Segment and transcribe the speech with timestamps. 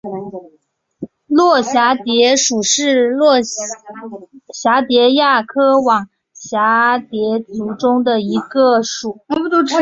[1.27, 3.13] 络蛱蝶属是
[4.47, 9.19] 蛱蝶亚科网蛱蝶族中的一个属。